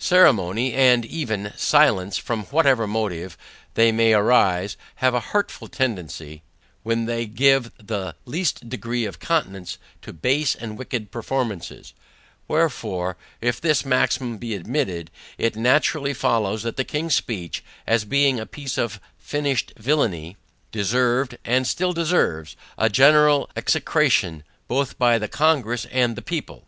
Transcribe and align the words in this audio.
Ceremony, 0.00 0.72
and 0.74 1.06
even, 1.06 1.52
silence, 1.56 2.18
from 2.18 2.46
whatever 2.46 2.88
motive 2.88 3.38
they 3.74 3.92
may 3.92 4.12
arise, 4.12 4.76
have 4.96 5.14
a 5.14 5.20
hurtful 5.20 5.68
tendency, 5.68 6.42
when 6.82 7.04
they 7.06 7.26
give 7.26 7.70
the 7.78 8.16
least 8.24 8.68
degree 8.68 9.04
of 9.04 9.20
countenance 9.20 9.78
to 10.02 10.12
base 10.12 10.56
and 10.56 10.76
wicked 10.76 11.12
performances; 11.12 11.94
wherefore, 12.48 13.16
if 13.40 13.60
this 13.60 13.84
maxim 13.84 14.36
be 14.36 14.52
admitted, 14.52 15.12
it 15.38 15.54
naturally 15.54 16.12
follows, 16.12 16.64
that 16.64 16.76
the 16.76 16.82
King's 16.82 17.14
Speech, 17.14 17.62
as 17.86 18.04
being 18.04 18.40
a 18.40 18.46
piece 18.46 18.78
of 18.78 18.98
finished 19.16 19.72
villany, 19.76 20.36
deserved, 20.72 21.38
and 21.44 21.68
still 21.68 21.92
deserves, 21.92 22.56
a 22.76 22.88
general 22.88 23.48
execration 23.54 24.42
both 24.66 24.98
by 24.98 25.18
the 25.18 25.28
Congress 25.28 25.86
and 25.92 26.16
the 26.16 26.20
people. 26.20 26.66